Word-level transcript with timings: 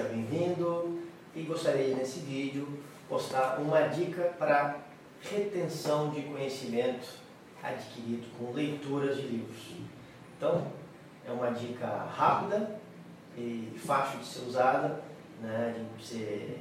seja 0.00 0.08
bem-vindo 0.08 0.98
e 1.34 1.42
gostaria 1.42 1.94
nesse 1.94 2.20
vídeo 2.20 2.66
postar 3.06 3.58
uma 3.58 3.82
dica 3.82 4.32
para 4.38 4.78
retenção 5.20 6.08
de 6.10 6.22
conhecimento 6.22 7.06
adquirido 7.62 8.26
com 8.38 8.52
leituras 8.52 9.16
de 9.16 9.22
livros. 9.22 9.58
Então, 10.36 10.66
é 11.26 11.30
uma 11.30 11.50
dica 11.50 11.86
rápida 11.86 12.80
e 13.36 13.78
fácil 13.84 14.20
de 14.20 14.24
ser 14.24 14.48
usada, 14.48 15.02
né, 15.42 15.84
de 15.98 16.04
ser 16.04 16.58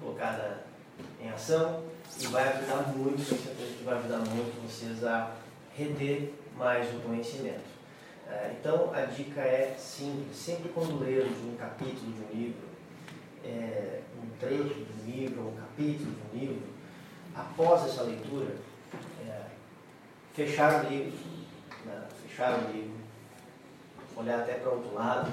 colocada 0.00 0.64
em 1.20 1.30
ação 1.30 1.84
e 2.20 2.26
vai 2.26 2.48
ajudar 2.48 2.88
muito, 2.96 3.18
com 3.18 3.36
certeza 3.36 3.74
que 3.78 3.84
vai 3.84 3.98
ajudar 3.98 4.18
muito 4.18 4.60
vocês 4.66 5.04
a 5.04 5.34
reter 5.76 6.34
mais 6.56 6.92
o 6.96 6.98
conhecimento. 7.00 7.62
É, 8.28 8.54
então, 8.58 8.92
a 8.94 9.02
dica 9.02 9.40
é 9.40 9.74
simples, 9.78 10.36
sempre 10.36 10.70
quando 10.70 11.00
lermos 11.00 11.38
um 11.38 11.56
capítulo 11.56 12.12
de 12.12 12.22
um 12.22 12.40
livro, 12.40 12.68
é, 13.44 14.00
um 14.22 14.38
trecho 14.38 14.74
de 14.74 14.92
um 14.92 15.04
livro, 15.06 15.48
um 15.48 15.56
capítulo 15.56 16.10
de 16.10 16.36
um 16.36 16.40
livro, 16.40 16.62
após 17.34 17.84
essa 17.84 18.02
leitura, 18.02 18.56
é, 19.26 19.42
fechar 20.32 20.84
o 20.84 20.88
livro, 20.88 21.18
né, 21.84 22.06
fechar 22.26 22.58
o 22.58 22.72
livro, 22.72 22.96
olhar 24.16 24.40
até 24.40 24.54
para 24.54 24.70
outro 24.70 24.94
lado, 24.94 25.32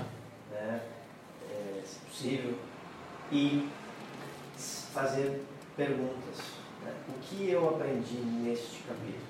né, 0.51 0.81
se 1.85 1.99
possível, 1.99 2.57
e 3.31 3.69
fazer 4.93 5.43
perguntas. 5.75 6.37
Né? 6.83 6.93
O 7.07 7.13
que 7.21 7.49
eu 7.49 7.69
aprendi 7.69 8.17
neste 8.17 8.79
capítulo? 8.83 9.29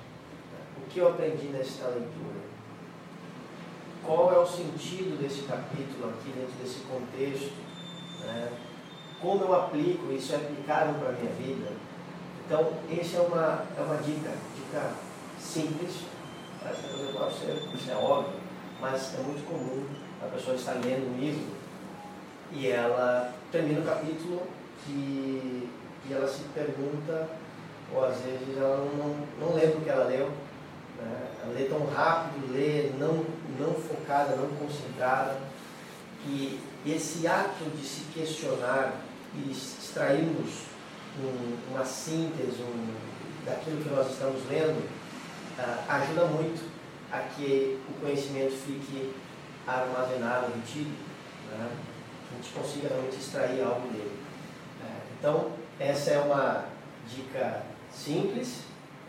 O 0.77 0.89
que 0.89 0.99
eu 0.99 1.09
aprendi 1.09 1.47
nesta 1.47 1.87
leitura? 1.87 2.39
Qual 4.09 4.33
é 4.33 4.39
o 4.39 4.47
sentido 4.47 5.21
desse 5.21 5.43
capítulo 5.43 6.09
aqui 6.09 6.31
dentro 6.31 6.55
desse 6.59 6.79
contexto? 6.79 7.53
Né? 8.21 8.51
Como 9.21 9.43
eu 9.43 9.53
aplico, 9.53 10.11
isso 10.11 10.33
é 10.33 10.37
aplicável 10.37 10.95
para 10.95 11.09
a 11.09 11.11
minha 11.11 11.31
vida? 11.33 11.71
Então, 12.43 12.73
essa 12.89 13.17
é 13.17 13.21
uma, 13.21 13.65
é 13.77 13.81
uma 13.81 13.97
dica, 13.97 14.31
dica 14.55 14.93
simples, 15.39 16.05
parece 16.59 16.81
que 16.81 17.39
ser, 17.39 17.75
isso 17.75 17.91
é 17.91 17.95
óbvio, 17.95 18.33
mas 18.81 19.13
é 19.13 19.21
muito 19.21 19.47
comum 19.47 19.85
a 20.23 20.25
pessoa 20.25 20.55
estar 20.55 20.73
lendo 20.83 21.13
um 21.13 21.19
livro 21.19 21.45
e 22.51 22.67
ela 22.67 23.31
termina 23.51 23.81
o 23.81 23.85
capítulo 23.85 24.41
e, 24.87 25.69
e 26.09 26.13
ela 26.13 26.27
se 26.27 26.45
pergunta, 26.55 27.29
ou 27.93 28.03
às 28.03 28.17
vezes 28.21 28.57
ela 28.57 28.77
não, 28.77 29.15
não 29.39 29.53
lembra 29.53 29.77
o 29.77 29.81
que 29.81 29.89
ela 29.89 30.05
leu, 30.05 30.31
né? 30.97 31.27
ela 31.43 31.53
lê 31.53 31.65
tão 31.65 31.85
rápido, 31.85 32.38
não, 32.38 32.38
não 32.38 32.38
focada, 34.09 34.35
não 34.35 34.47
concentrada, 34.55 35.37
que 36.23 36.59
esse 36.85 37.27
ato 37.27 37.63
de 37.75 37.85
se 37.85 38.01
questionar 38.11 38.95
e 39.35 39.51
extrairmos 39.51 40.63
um, 41.19 41.71
uma 41.71 41.85
síntese 41.85 42.61
um, 42.61 42.93
daquilo 43.45 43.83
que 43.83 43.89
nós 43.89 44.11
estamos 44.11 44.41
lendo, 44.49 44.79
uh, 45.59 45.91
ajuda 45.91 46.25
muito 46.25 46.67
a 47.11 47.19
que 47.19 47.79
o 47.87 48.01
conhecimento 48.01 48.53
fique 48.53 49.13
armazenado, 49.67 50.47
retido, 50.55 50.89
né? 51.51 51.69
a 52.31 52.35
gente 52.35 52.53
consiga 52.53 52.87
realmente 52.89 53.17
extrair 53.17 53.61
algo 53.61 53.87
dele. 53.89 54.19
Então, 55.19 55.51
essa 55.79 56.11
é 56.11 56.19
uma 56.19 56.65
dica 57.07 57.63
simples, 57.91 58.61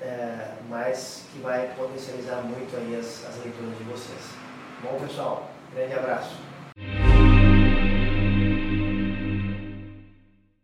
é, 0.02 0.54
mas 0.68 1.24
que 1.30 1.38
vai 1.38 1.72
potencializar 1.76 2.42
muito 2.42 2.74
aí 2.76 2.98
as, 2.98 3.24
as 3.26 3.36
leituras 3.44 3.78
de 3.78 3.84
vocês. 3.84 4.49
Bom, 4.82 4.98
pessoal, 4.98 5.50
grande 5.74 5.92
abraço. 5.92 6.36